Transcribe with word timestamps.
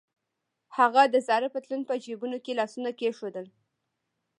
هغه 0.77 1.01
د 1.13 1.15
زاړه 1.27 1.47
پتلون 1.55 1.81
په 1.89 1.93
جبونو 2.03 2.37
کې 2.43 2.57
لاسونه 2.59 2.89
کېښودل. 2.99 3.47